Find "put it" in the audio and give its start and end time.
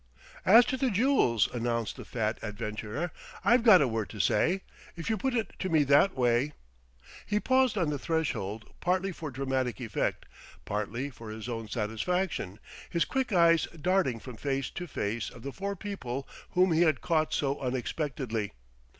5.15-5.53